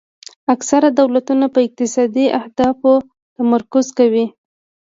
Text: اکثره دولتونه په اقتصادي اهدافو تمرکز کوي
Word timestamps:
اکثره 0.53 0.89
دولتونه 0.99 1.45
په 1.53 1.59
اقتصادي 1.65 2.25
اهدافو 2.39 2.93
تمرکز 3.37 3.85
کوي 3.97 4.25